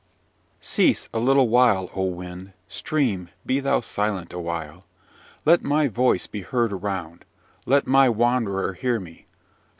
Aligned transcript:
"Cease 0.61 1.09
a 1.13 1.19
little 1.19 1.47
while, 1.47 1.91
O 1.95 2.05
wind! 2.05 2.53
stream, 2.67 3.29
be 3.45 3.59
thou 3.59 3.79
silent 3.81 4.33
awhile! 4.33 4.83
let 5.45 5.61
my 5.63 5.87
voice 5.87 6.25
be 6.25 6.41
heard 6.41 6.73
around! 6.73 7.23
let 7.67 7.85
my 7.85 8.09
wanderer 8.09 8.73
hear 8.73 8.99
me! 8.99 9.27